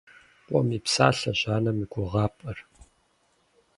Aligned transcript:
Къуэм 0.47 0.69
и 0.77 0.79
псалъэщ 0.83 1.41
анэм 1.55 1.77
и 1.83 1.85
гугъапӏэр. 1.91 2.57